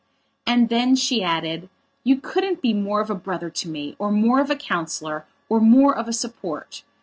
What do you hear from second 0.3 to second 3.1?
And then she added, "You couldn't be more